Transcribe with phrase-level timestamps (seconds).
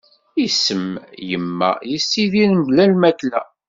[0.45, 0.85] Isem
[1.29, 3.41] "yimma", yessidir mebla lmakla.